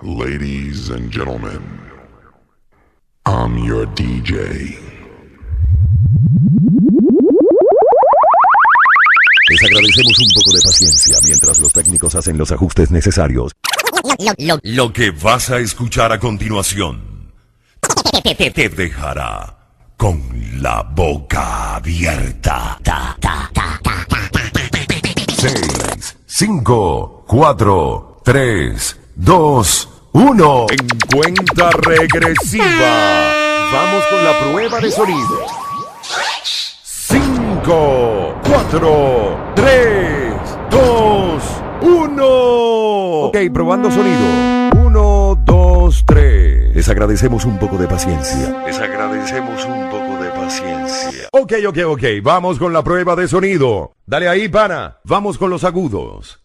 Ladies 0.00 0.90
and 0.90 1.10
gentlemen, 1.10 1.60
I'm 3.26 3.58
your 3.64 3.84
DJ. 3.96 4.78
Les 9.48 9.64
agradecemos 9.64 10.18
un 10.20 10.28
poco 10.36 10.52
de 10.52 10.60
paciencia 10.62 11.16
mientras 11.24 11.58
los 11.58 11.72
técnicos 11.72 12.14
hacen 12.14 12.38
los 12.38 12.52
ajustes 12.52 12.92
necesarios. 12.92 13.50
Lo 14.62 14.92
que 14.92 15.10
vas 15.10 15.50
a 15.50 15.58
escuchar 15.58 16.12
a 16.12 16.20
continuación 16.20 17.32
te, 18.22 18.52
te 18.52 18.68
dejará 18.68 19.56
con 19.96 20.22
la 20.62 20.84
boca 20.84 21.74
abierta. 21.74 22.78
6, 25.38 26.16
5, 26.24 27.24
4, 27.26 28.20
3, 28.24 28.97
2, 29.18 29.88
1. 30.12 30.66
En 30.70 30.88
cuenta 31.12 31.70
regresiva. 31.70 33.32
Vamos 33.72 34.04
con 34.06 34.24
la 34.24 34.38
prueba 34.38 34.78
de 34.78 34.92
sonido. 34.92 35.44
5, 36.84 38.34
4, 38.48 39.52
3, 39.56 40.34
2, 40.70 41.42
1. 41.82 42.24
Ok, 43.26 43.36
probando 43.52 43.90
sonido. 43.90 44.20
1, 44.86 45.42
2, 45.44 46.04
3. 46.06 46.76
Les 46.76 46.88
agradecemos 46.88 47.44
un 47.44 47.58
poco 47.58 47.76
de 47.76 47.88
paciencia. 47.88 48.62
Les 48.66 48.78
agradecemos 48.78 49.64
un 49.64 49.90
poco 49.90 50.22
de 50.22 50.30
paciencia. 50.30 51.28
Ok, 51.32 51.54
ok, 51.66 51.78
ok. 51.88 52.04
Vamos 52.22 52.60
con 52.60 52.72
la 52.72 52.84
prueba 52.84 53.16
de 53.16 53.26
sonido. 53.26 53.94
Dale 54.06 54.28
ahí, 54.28 54.48
pana. 54.48 54.98
Vamos 55.02 55.38
con 55.38 55.50
los 55.50 55.64
agudos. 55.64 56.40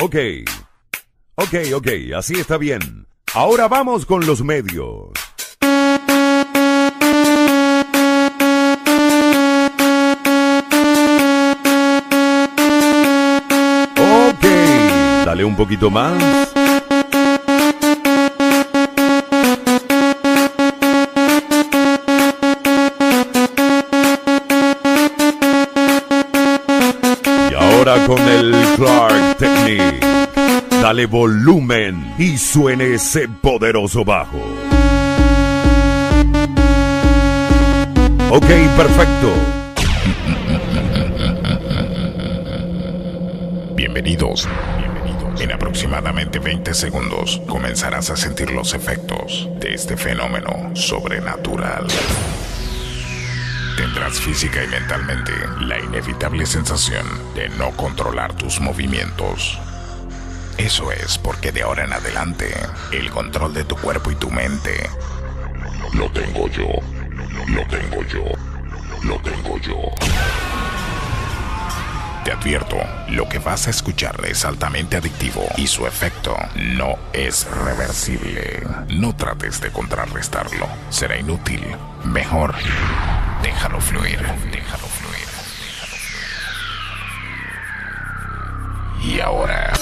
Ok. 0.00 0.16
Ok, 1.34 1.54
ok. 1.74 1.88
Así 2.16 2.34
está 2.40 2.56
bien. 2.56 3.06
Ahora 3.34 3.68
vamos 3.68 4.06
con 4.06 4.26
los 4.26 4.42
medios. 4.42 5.10
Ok, 13.98 14.44
dale 15.26 15.44
un 15.44 15.54
poquito 15.54 15.90
más. 15.90 16.49
Dale 30.90 31.06
volumen 31.06 32.16
y 32.18 32.36
suene 32.36 32.94
ese 32.94 33.28
poderoso 33.28 34.04
bajo. 34.04 34.38
Ok, 38.28 38.46
perfecto. 38.76 39.32
Bienvenidos, 43.76 44.48
bienvenidos. 44.78 45.40
En 45.40 45.52
aproximadamente 45.52 46.40
20 46.40 46.74
segundos 46.74 47.40
comenzarás 47.46 48.10
a 48.10 48.16
sentir 48.16 48.50
los 48.50 48.74
efectos 48.74 49.48
de 49.60 49.74
este 49.74 49.96
fenómeno 49.96 50.74
sobrenatural. 50.74 51.86
Tendrás 53.76 54.18
física 54.18 54.64
y 54.64 54.66
mentalmente 54.66 55.30
la 55.60 55.78
inevitable 55.78 56.46
sensación 56.46 57.06
de 57.36 57.48
no 57.50 57.70
controlar 57.76 58.34
tus 58.34 58.60
movimientos. 58.60 59.56
Eso 60.60 60.92
es 60.92 61.16
porque 61.16 61.52
de 61.52 61.62
ahora 61.62 61.84
en 61.84 61.92
adelante 61.94 62.54
el 62.92 63.10
control 63.10 63.54
de 63.54 63.64
tu 63.64 63.76
cuerpo 63.76 64.10
y 64.10 64.14
tu 64.16 64.30
mente 64.30 64.90
Lo 65.94 66.12
tengo 66.12 66.48
yo. 66.48 66.68
Lo 67.48 67.66
tengo 67.66 68.02
yo. 68.02 68.24
Lo 69.02 69.18
tengo 69.22 69.56
yo. 69.58 69.76
Te 72.24 72.32
advierto, 72.32 72.76
lo 73.08 73.26
que 73.26 73.38
vas 73.38 73.68
a 73.68 73.70
escuchar 73.70 74.22
es 74.26 74.44
altamente 74.44 74.98
adictivo 74.98 75.48
y 75.56 75.66
su 75.66 75.86
efecto 75.86 76.36
no 76.54 76.98
es 77.14 77.46
reversible. 77.50 78.62
No 78.90 79.16
trates 79.16 79.62
de 79.62 79.72
contrarrestarlo, 79.72 80.68
será 80.90 81.16
inútil. 81.16 81.64
Mejor, 82.04 82.54
déjalo 83.42 83.80
fluir, 83.80 84.20
déjalo 84.52 84.86
fluir. 84.86 85.26
Y 89.02 89.20
ahora... 89.20 89.72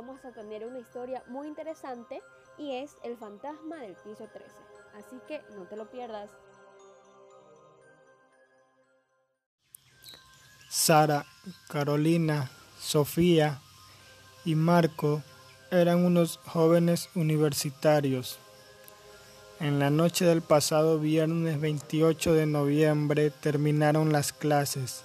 vamos 0.00 0.24
a 0.24 0.32
tener 0.32 0.64
una 0.64 0.78
historia 0.78 1.22
muy 1.26 1.46
interesante 1.46 2.22
y 2.56 2.74
es 2.76 2.92
el 3.04 3.18
fantasma 3.18 3.76
del 3.76 3.94
piso 3.96 4.26
13. 4.32 4.50
Así 4.94 5.20
que 5.28 5.42
no 5.58 5.66
te 5.66 5.76
lo 5.76 5.90
pierdas. 5.90 6.30
Sara, 10.70 11.26
Carolina, 11.68 12.50
Sofía 12.80 13.60
y 14.46 14.54
Marco 14.54 15.22
eran 15.70 16.02
unos 16.02 16.38
jóvenes 16.46 17.10
universitarios. 17.14 18.38
En 19.60 19.78
la 19.78 19.90
noche 19.90 20.24
del 20.24 20.40
pasado 20.40 20.98
viernes 20.98 21.60
28 21.60 22.32
de 22.32 22.46
noviembre 22.46 23.28
terminaron 23.28 24.12
las 24.12 24.32
clases. 24.32 25.02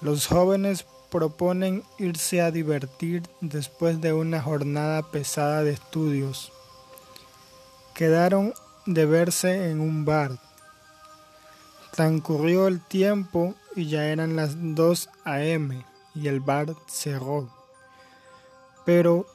Los 0.00 0.26
jóvenes 0.26 0.84
proponen 1.12 1.84
irse 1.98 2.40
a 2.40 2.50
divertir 2.50 3.22
después 3.42 4.00
de 4.00 4.14
una 4.14 4.40
jornada 4.40 5.02
pesada 5.02 5.62
de 5.62 5.72
estudios. 5.72 6.50
Quedaron 7.94 8.54
de 8.86 9.04
verse 9.04 9.70
en 9.70 9.80
un 9.80 10.06
bar. 10.06 10.38
Transcurrió 11.90 12.66
el 12.66 12.80
tiempo 12.80 13.54
y 13.76 13.90
ya 13.90 14.06
eran 14.06 14.36
las 14.36 14.54
2 14.58 15.10
a.m. 15.26 15.84
y 16.14 16.28
el 16.28 16.40
bar 16.40 16.74
cerró. 16.86 17.50
Pero 18.86 19.26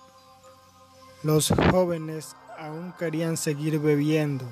los 1.22 1.54
jóvenes 1.72 2.36
aún 2.58 2.92
querían 2.98 3.38
seguir 3.38 3.78
bebiendo. 3.80 4.46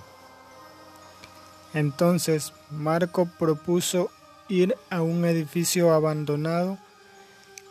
Entonces 1.74 2.54
Marco 2.70 3.28
propuso 3.40 4.12
ir 4.48 4.78
a 4.92 5.02
un 5.02 5.26
edificio 5.26 5.92
abandonado 5.92 6.78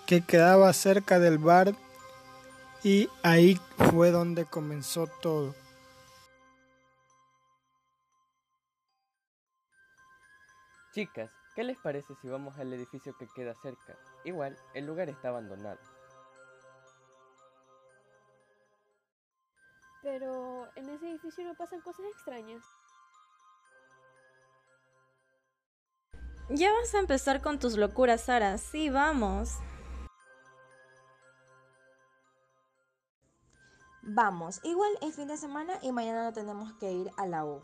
que 0.06 0.22
quedaba 0.22 0.72
cerca 0.72 1.18
del 1.18 1.38
bar 1.38 1.74
y 2.82 3.08
ahí 3.22 3.60
fue 3.90 4.10
donde 4.10 4.44
comenzó 4.44 5.06
todo. 5.06 5.54
Chicas, 10.92 11.30
¿qué 11.56 11.64
les 11.64 11.78
parece 11.78 12.14
si 12.20 12.28
vamos 12.28 12.56
al 12.58 12.72
edificio 12.72 13.16
que 13.18 13.26
queda 13.34 13.54
cerca? 13.62 13.96
Igual, 14.24 14.56
el 14.74 14.86
lugar 14.86 15.08
está 15.08 15.30
abandonado. 15.30 15.78
Pero 20.02 20.68
en 20.76 20.90
ese 20.90 21.10
edificio 21.10 21.44
no 21.44 21.54
pasan 21.54 21.80
cosas 21.80 22.04
extrañas. 22.12 22.62
Ya 26.50 26.70
vas 26.74 26.94
a 26.94 26.98
empezar 26.98 27.40
con 27.40 27.58
tus 27.58 27.78
locuras, 27.78 28.26
Sara. 28.26 28.58
Sí, 28.58 28.90
vamos. 28.90 29.58
Vamos, 34.06 34.60
igual 34.64 34.90
es 35.00 35.16
fin 35.16 35.28
de 35.28 35.38
semana 35.38 35.78
y 35.80 35.90
mañana 35.90 36.24
no 36.24 36.32
tenemos 36.34 36.74
que 36.74 36.92
ir 36.92 37.10
a 37.16 37.26
la 37.26 37.46
U. 37.46 37.62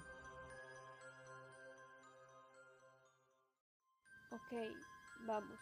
Ok, 4.32 4.52
vamos. 5.26 5.60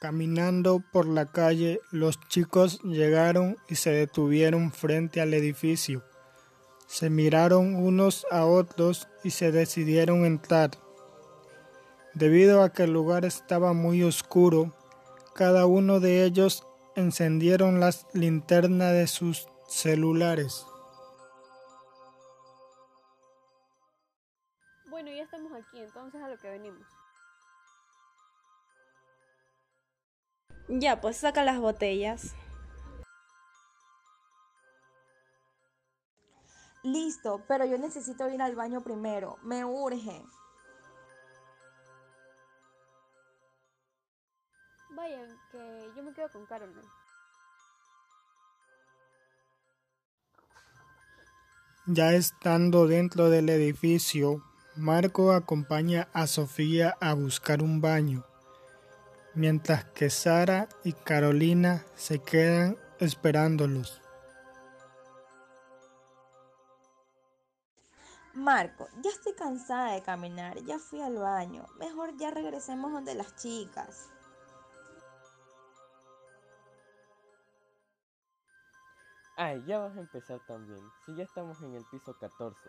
Caminando 0.00 0.82
por 0.92 1.06
la 1.06 1.30
calle, 1.30 1.80
los 1.92 2.18
chicos 2.28 2.80
llegaron 2.82 3.56
y 3.68 3.76
se 3.76 3.90
detuvieron 3.90 4.72
frente 4.72 5.20
al 5.20 5.34
edificio. 5.34 6.02
Se 6.88 7.10
miraron 7.10 7.76
unos 7.76 8.26
a 8.32 8.44
otros 8.44 9.06
y 9.22 9.30
se 9.30 9.52
decidieron 9.52 10.24
entrar. 10.24 10.70
Debido 12.14 12.64
a 12.64 12.72
que 12.72 12.82
el 12.84 12.92
lugar 12.92 13.24
estaba 13.24 13.72
muy 13.72 14.02
oscuro, 14.02 14.74
cada 15.40 15.64
uno 15.64 16.00
de 16.00 16.24
ellos 16.26 16.68
encendieron 16.96 17.80
las 17.80 18.06
linternas 18.12 18.92
de 18.92 19.06
sus 19.06 19.48
celulares. 19.66 20.66
Bueno, 24.90 25.10
ya 25.10 25.22
estamos 25.22 25.50
aquí, 25.54 25.78
entonces 25.80 26.22
a 26.22 26.28
lo 26.28 26.36
que 26.36 26.50
venimos. 26.50 26.86
Ya, 30.68 31.00
pues 31.00 31.16
saca 31.16 31.42
las 31.42 31.58
botellas. 31.58 32.34
Listo, 36.82 37.42
pero 37.48 37.64
yo 37.64 37.78
necesito 37.78 38.28
ir 38.28 38.42
al 38.42 38.56
baño 38.56 38.82
primero. 38.82 39.38
Me 39.42 39.64
urge. 39.64 40.22
Vayan, 45.00 45.40
que 45.50 45.92
yo 45.96 46.02
me 46.02 46.12
quedo 46.12 46.28
con 46.30 46.44
Carolina. 46.44 46.82
Ya 51.86 52.12
estando 52.12 52.86
dentro 52.86 53.30
del 53.30 53.48
edificio, 53.48 54.44
Marco 54.76 55.32
acompaña 55.32 56.08
a 56.12 56.26
Sofía 56.26 56.98
a 57.00 57.14
buscar 57.14 57.62
un 57.62 57.80
baño, 57.80 58.26
mientras 59.34 59.86
que 59.86 60.10
Sara 60.10 60.68
y 60.84 60.92
Carolina 60.92 61.82
se 61.94 62.18
quedan 62.18 62.76
esperándolos. 62.98 64.02
Marco, 68.34 68.86
ya 69.02 69.08
estoy 69.08 69.32
cansada 69.32 69.92
de 69.92 70.02
caminar, 70.02 70.62
ya 70.64 70.78
fui 70.78 71.00
al 71.00 71.16
baño. 71.16 71.64
Mejor 71.78 72.14
ya 72.18 72.30
regresemos 72.30 72.92
donde 72.92 73.14
las 73.14 73.34
chicas. 73.36 74.10
Ay, 79.42 79.64
ya 79.64 79.78
vas 79.78 79.96
a 79.96 80.00
empezar 80.00 80.38
también, 80.46 80.86
si 81.06 81.14
ya 81.14 81.24
estamos 81.24 81.62
en 81.62 81.74
el 81.74 81.82
piso 81.86 82.14
14. 82.14 82.60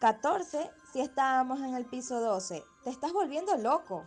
14 0.00 0.72
si 0.92 1.02
estábamos 1.02 1.60
en 1.60 1.76
el 1.76 1.86
piso 1.86 2.20
12. 2.20 2.64
Te 2.82 2.90
estás 2.90 3.12
volviendo 3.12 3.56
loco. 3.58 4.04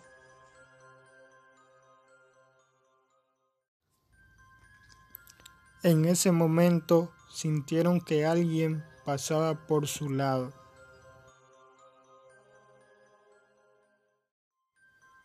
En 5.83 6.04
ese 6.04 6.33
momento 6.33 7.13
sintieron 7.30 8.01
que 8.01 8.25
alguien 8.25 8.83
pasaba 9.06 9.66
por 9.66 9.88
su 9.88 10.10
lado. 10.10 10.51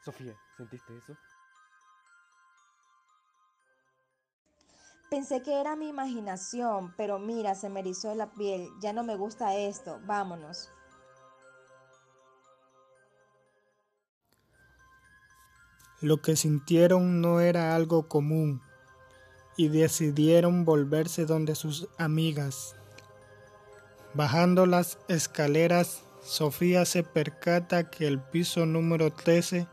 Sofía, 0.05 0.39
¿sentiste 0.57 0.97
eso? 0.97 1.17
Pensé 5.11 5.43
que 5.43 5.61
era 5.61 5.77
mi 5.77 5.89
imaginación, 5.89 6.95
pero 6.97 7.19
mira, 7.19 7.55
se 7.55 7.69
me 7.69 7.81
erizó 7.81 8.15
la 8.15 8.33
piel. 8.33 8.69
Ya 8.81 8.93
no 8.93 9.05
me 9.05 9.17
gusta 9.17 9.55
esto. 9.57 10.01
Vámonos. 10.07 10.71
Lo 16.01 16.21
que 16.21 16.37
sintieron 16.37 17.21
no 17.21 17.41
era 17.41 17.75
algo 17.75 18.09
común 18.09 18.61
y 19.57 19.69
decidieron 19.69 20.65
volverse 20.65 21.25
donde 21.25 21.55
sus 21.55 21.89
amigas. 21.97 22.75
Bajando 24.15 24.67
las 24.67 24.99
escaleras, 25.09 26.03
Sofía 26.23 26.85
se 26.85 27.03
percata 27.03 27.91
que 27.91 28.07
el 28.07 28.21
piso 28.21 28.67
número 28.67 29.13
13 29.13 29.67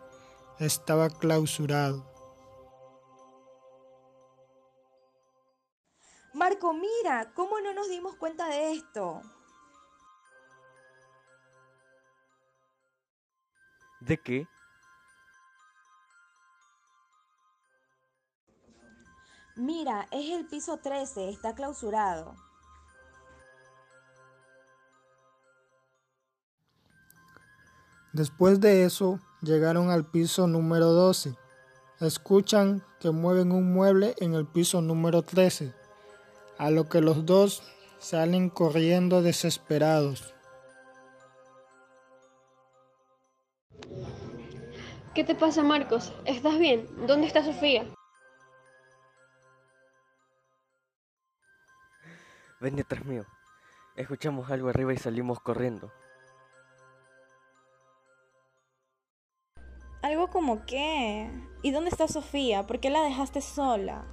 estaba 0.59 1.09
clausurado. 1.09 2.10
Marco, 6.51 6.73
mira, 6.73 7.31
¿cómo 7.33 7.61
no 7.61 7.73
nos 7.73 7.87
dimos 7.87 8.15
cuenta 8.15 8.45
de 8.49 8.73
esto? 8.73 9.21
¿De 14.01 14.17
qué? 14.17 14.45
Mira, 19.55 20.09
es 20.11 20.31
el 20.31 20.45
piso 20.45 20.75
13, 20.75 21.29
está 21.29 21.55
clausurado. 21.55 22.35
Después 28.11 28.59
de 28.59 28.83
eso, 28.83 29.21
llegaron 29.41 29.89
al 29.89 30.03
piso 30.03 30.47
número 30.47 30.87
12. 30.87 31.33
Escuchan 32.01 32.83
que 32.99 33.11
mueven 33.11 33.53
un 33.53 33.71
mueble 33.71 34.15
en 34.17 34.33
el 34.33 34.45
piso 34.45 34.81
número 34.81 35.21
13, 35.21 35.79
a 36.61 36.69
lo 36.69 36.87
que 36.87 37.01
los 37.01 37.25
dos 37.25 37.63
salen 37.97 38.51
corriendo 38.51 39.23
desesperados. 39.23 40.35
¿Qué 45.15 45.23
te 45.23 45.33
pasa, 45.33 45.63
Marcos? 45.63 46.13
¿Estás 46.23 46.59
bien? 46.59 46.87
¿Dónde 47.07 47.25
está 47.25 47.43
Sofía? 47.43 47.83
Ven 52.59 52.75
detrás 52.75 53.05
mío. 53.05 53.25
Escuchamos 53.95 54.51
algo 54.51 54.69
arriba 54.69 54.93
y 54.93 54.97
salimos 54.97 55.39
corriendo. 55.39 55.91
¿Algo 60.03 60.29
como 60.29 60.63
qué? 60.67 61.27
¿Y 61.63 61.71
dónde 61.71 61.89
está 61.89 62.07
Sofía? 62.07 62.67
¿Por 62.67 62.79
qué 62.79 62.91
la 62.91 63.01
dejaste 63.01 63.41
sola? 63.41 64.05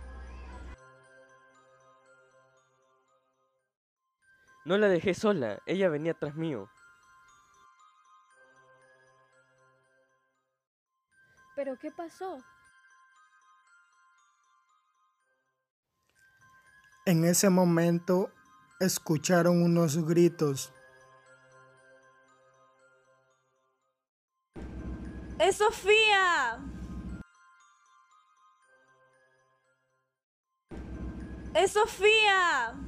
No 4.68 4.76
la 4.76 4.88
dejé 4.88 5.14
sola, 5.14 5.62
ella 5.64 5.88
venía 5.88 6.12
tras 6.12 6.34
mío. 6.34 6.68
¿Pero 11.56 11.78
qué 11.78 11.90
pasó? 11.90 12.36
En 17.06 17.24
ese 17.24 17.48
momento 17.48 18.30
escucharon 18.78 19.62
unos 19.62 20.04
gritos. 20.06 20.70
¡Es 25.38 25.56
Sofía! 25.56 26.58
¡Es 31.54 31.72
Sofía! 31.72 32.87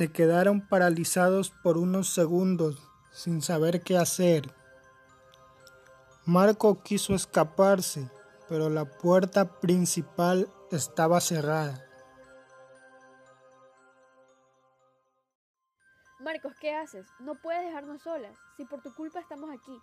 Se 0.00 0.10
quedaron 0.10 0.66
paralizados 0.66 1.50
por 1.50 1.76
unos 1.76 2.08
segundos 2.08 2.88
sin 3.12 3.42
saber 3.42 3.82
qué 3.82 3.98
hacer. 3.98 4.50
Marco 6.24 6.82
quiso 6.82 7.14
escaparse, 7.14 8.10
pero 8.48 8.70
la 8.70 8.86
puerta 8.86 9.60
principal 9.60 10.50
estaba 10.70 11.20
cerrada. 11.20 11.84
Marcos, 16.20 16.54
¿qué 16.58 16.74
haces? 16.74 17.06
No 17.18 17.34
puedes 17.34 17.62
dejarnos 17.66 18.00
solas. 18.00 18.38
Si 18.56 18.64
por 18.64 18.80
tu 18.80 18.94
culpa 18.94 19.20
estamos 19.20 19.50
aquí. 19.50 19.78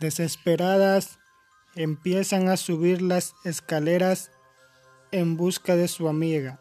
Desesperadas, 0.00 1.18
empiezan 1.74 2.48
a 2.48 2.56
subir 2.56 3.02
las 3.02 3.34
escaleras 3.44 4.30
en 5.10 5.36
busca 5.36 5.76
de 5.76 5.88
su 5.88 6.08
amiga. 6.08 6.60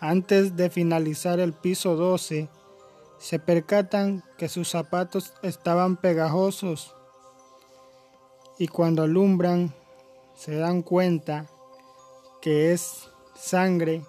Antes 0.00 0.56
de 0.56 0.70
finalizar 0.70 1.40
el 1.40 1.52
piso 1.52 1.96
12, 1.96 2.48
se 3.18 3.38
percatan 3.38 4.22
que 4.36 4.48
sus 4.48 4.68
zapatos 4.68 5.32
estaban 5.42 5.96
pegajosos 5.96 6.94
y 8.58 8.68
cuando 8.68 9.02
alumbran 9.02 9.74
se 10.34 10.56
dan 10.56 10.82
cuenta 10.82 11.46
que 12.42 12.72
es 12.72 13.10
sangre 13.34 14.04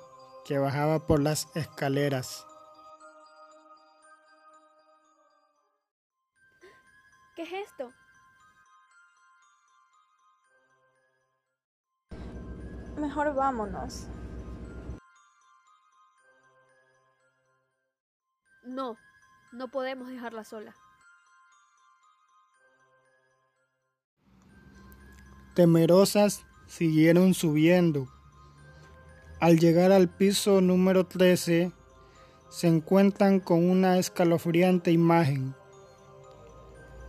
que 0.46 0.58
bajaba 0.58 1.08
por 1.08 1.22
las 1.22 1.48
escaleras. 1.56 2.46
¿Qué 7.36 7.44
es 7.44 7.54
esto? 7.54 7.92
Mejor 12.98 13.36
vámonos. 13.36 14.08
No, 18.64 18.98
no 19.54 19.68
podemos 19.70 20.10
dejarla 20.10 20.44
sola. 20.44 20.76
Temerosas 25.54 26.46
siguieron 26.66 27.34
subiendo. 27.34 28.08
Al 29.40 29.60
llegar 29.60 29.92
al 29.92 30.10
piso 30.10 30.60
número 30.62 31.06
13, 31.06 31.72
se 32.50 32.68
encuentran 32.68 33.40
con 33.40 33.70
una 33.70 34.00
escalofriante 34.00 34.92
imagen. 34.92 35.56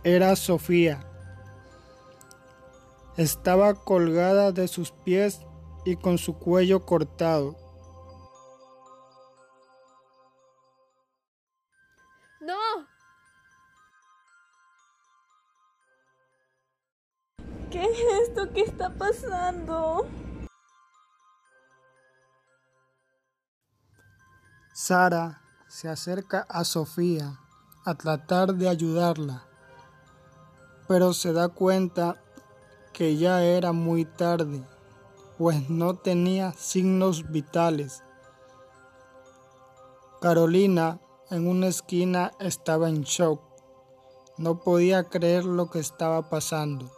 Era 0.03 0.35
Sofía. 0.35 1.03
Estaba 3.17 3.73
colgada 3.73 4.51
de 4.51 4.67
sus 4.67 4.91
pies 4.91 5.41
y 5.85 5.95
con 5.95 6.17
su 6.17 6.37
cuello 6.37 6.85
cortado. 6.85 7.55
¡No! 12.41 12.87
¿Qué 17.71 17.83
es 17.83 18.29
esto 18.29 18.51
que 18.51 18.61
está 18.61 18.93
pasando? 18.97 20.07
Sara 24.73 25.41
se 25.67 25.87
acerca 25.89 26.47
a 26.49 26.63
Sofía 26.63 27.37
a 27.85 27.95
tratar 27.95 28.55
de 28.55 28.69
ayudarla, 28.69 29.43
pero 30.87 31.13
se 31.13 31.33
da 31.33 31.49
cuenta 31.49 32.15
que 32.93 33.17
ya 33.17 33.43
era 33.43 33.71
muy 33.71 34.05
tarde 34.05 34.65
pues 35.39 35.69
no 35.69 35.95
tenía 35.95 36.51
signos 36.51 37.31
vitales. 37.31 38.03
Carolina 40.19 40.99
en 41.29 41.47
una 41.47 41.67
esquina 41.67 42.33
estaba 42.41 42.89
en 42.89 43.03
shock. 43.03 43.41
No 44.37 44.59
podía 44.59 45.05
creer 45.05 45.45
lo 45.45 45.69
que 45.69 45.79
estaba 45.79 46.29
pasando. 46.29 46.91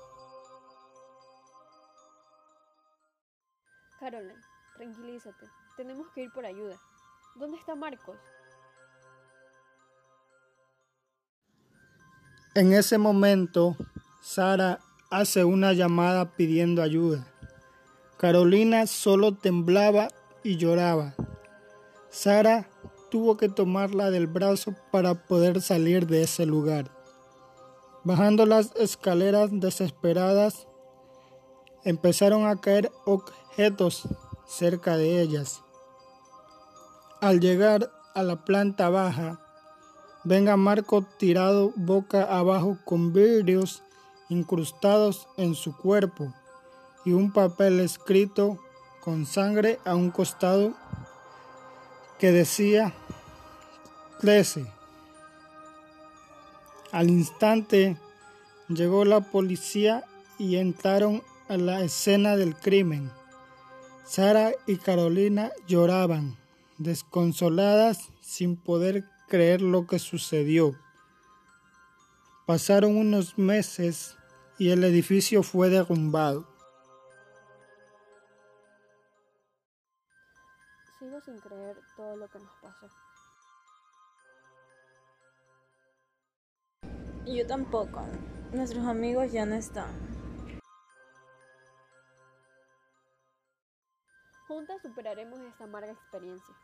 Caroline, 4.00 4.42
tranquilízate. 4.76 5.46
Tenemos 5.78 6.08
que 6.16 6.24
ir 6.24 6.32
por 6.32 6.44
ayuda. 6.44 6.82
¿Dónde 7.36 7.58
está 7.58 7.76
Marcos? 7.76 8.18
En 12.56 12.74
ese 12.74 12.98
momento, 12.98 13.78
Sara 14.20 14.80
hace 15.12 15.46
una 15.46 15.74
llamada 15.74 16.36
pidiendo 16.36 16.82
ayuda. 16.82 17.31
Carolina 18.22 18.86
solo 18.86 19.34
temblaba 19.34 20.10
y 20.44 20.58
lloraba. 20.58 21.16
Sara 22.12 22.70
tuvo 23.10 23.36
que 23.36 23.50
tomarla 23.50 24.12
del 24.12 24.28
brazo 24.28 24.76
para 24.92 25.16
poder 25.26 25.60
salir 25.60 26.06
de 26.06 26.22
ese 26.22 26.46
lugar. 26.46 26.92
Bajando 28.04 28.46
las 28.46 28.76
escaleras 28.76 29.50
desesperadas, 29.52 30.68
empezaron 31.84 32.46
a 32.46 32.62
caer 32.62 32.92
objetos 33.08 34.08
cerca 34.46 34.98
de 34.98 35.20
ellas. 35.20 35.64
Al 37.22 37.40
llegar 37.40 37.92
a 38.14 38.22
la 38.22 38.46
planta 38.46 38.92
baja, 38.92 39.42
ven 40.26 40.48
a 40.48 40.58
Marco 40.58 41.02
tirado 41.18 41.74
boca 41.76 42.22
abajo 42.26 42.78
con 42.86 43.14
vidrios 43.14 43.82
incrustados 44.30 45.28
en 45.38 45.56
su 45.56 45.76
cuerpo 45.76 46.32
y 47.06 47.14
un 47.14 47.32
papel 47.32 47.80
escrito 47.80 48.60
con 49.02 49.26
sangre 49.26 49.80
a 49.86 49.96
un 49.96 50.12
costado 50.12 50.74
que 52.20 52.32
decía 52.32 52.94
13. 54.20 54.66
Al 56.92 57.10
instante 57.10 57.98
llegó 58.68 59.06
la 59.06 59.22
policía 59.22 60.04
y 60.38 60.58
entraron 60.58 61.24
a 61.50 61.58
la 61.58 61.82
escena 61.82 62.38
del 62.38 62.56
crimen. 62.56 63.12
Sara 64.06 64.52
y 64.68 64.76
Carolina 64.76 65.52
lloraban, 65.68 66.38
desconsoladas 66.78 68.10
sin 68.22 68.56
poder 68.58 69.06
creer 69.28 69.62
lo 69.62 69.88
que 69.88 69.98
sucedió. 70.00 70.76
Pasaron 72.46 72.98
unos 72.98 73.38
meses 73.38 74.18
y 74.60 74.70
el 74.70 74.84
edificio 74.84 75.42
fue 75.42 75.70
derrumbado. 75.70 76.51
Sin 81.26 81.40
creer 81.40 81.78
todo 81.96 82.16
lo 82.16 82.28
que 82.28 82.40
nos 82.40 82.52
pasó. 82.62 82.88
Yo 87.26 87.46
tampoco. 87.46 88.02
Nuestros 88.52 88.86
amigos 88.86 89.32
ya 89.32 89.46
no 89.46 89.56
están. 89.56 89.92
Juntas 94.48 94.82
superaremos 94.82 95.40
esta 95.40 95.64
amarga 95.64 95.92
experiencia. 95.92 96.56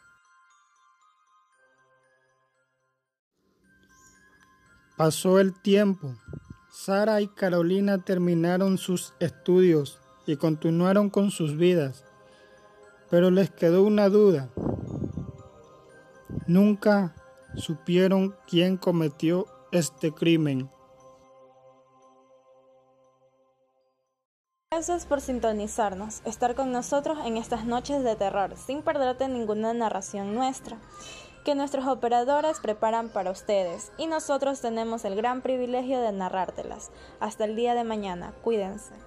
Pasó 4.97 5.39
el 5.39 5.53
tiempo. 5.61 6.15
Sara 6.71 7.21
y 7.21 7.27
Carolina 7.27 7.99
terminaron 7.99 8.79
sus 8.79 9.13
estudios 9.19 10.01
y 10.25 10.35
continuaron 10.37 11.11
con 11.11 11.29
sus 11.29 11.55
vidas. 11.55 12.06
Pero 13.09 13.31
les 13.31 13.49
quedó 13.51 13.83
una 13.83 14.09
duda. 14.09 14.49
Nunca 16.45 17.15
supieron 17.55 18.35
quién 18.47 18.77
cometió 18.77 19.47
este 19.71 20.11
crimen. 20.11 20.69
Gracias 24.71 25.05
por 25.05 25.21
sintonizarnos, 25.21 26.21
estar 26.25 26.53
con 26.53 26.71
nosotros 26.71 27.17
en 27.25 27.37
estas 27.37 27.65
noches 27.65 28.03
de 28.03 28.15
terror, 28.15 28.55
sin 28.57 28.83
perderte 28.83 29.27
ninguna 29.27 29.73
narración 29.73 30.35
nuestra, 30.35 30.77
que 31.43 31.55
nuestros 31.55 31.87
operadores 31.87 32.59
preparan 32.59 33.09
para 33.09 33.31
ustedes 33.31 33.91
y 33.97 34.07
nosotros 34.07 34.61
tenemos 34.61 35.05
el 35.05 35.15
gran 35.15 35.41
privilegio 35.41 36.01
de 36.01 36.11
narrártelas. 36.11 36.91
Hasta 37.19 37.45
el 37.45 37.55
día 37.55 37.73
de 37.73 37.85
mañana, 37.85 38.33
cuídense. 38.43 39.06